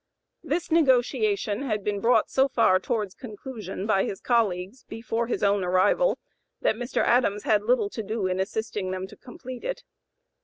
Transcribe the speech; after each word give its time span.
This 0.41 0.71
negotiation 0.71 1.61
had 1.61 1.83
been 1.83 1.99
brought 1.99 2.31
so 2.31 2.47
far 2.47 2.79
towards 2.79 3.13
conclusion 3.13 3.85
by 3.85 4.03
his 4.03 4.19
colleagues 4.19 4.83
before 4.85 5.27
his 5.27 5.43
own 5.43 5.63
arrival 5.63 6.17
that 6.61 6.73
Mr. 6.75 7.03
Adams 7.03 7.43
had 7.43 7.61
little 7.61 7.91
to 7.91 8.01
do 8.01 8.25
in 8.25 8.39
assisting 8.39 8.89
them 8.89 9.05
to 9.05 9.15
complete 9.15 9.63
it. 9.63 9.83